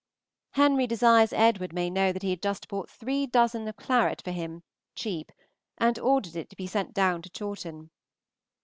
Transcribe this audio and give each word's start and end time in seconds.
Henry 0.53 0.87
desires 0.87 1.31
Edward 1.31 1.73
may 1.73 1.87
know 1.87 2.11
that 2.11 2.23
he 2.23 2.31
has 2.31 2.39
just 2.39 2.67
bought 2.67 2.89
three 2.89 3.27
dozen 3.27 3.67
of 3.67 3.75
claret 3.77 4.19
for 4.23 4.31
him 4.31 4.63
(cheap), 4.95 5.31
and 5.77 5.99
ordered 5.99 6.35
it 6.35 6.49
to 6.49 6.55
be 6.57 6.65
sent 6.65 6.95
down 6.95 7.21
to 7.21 7.29
Chawton. 7.29 7.91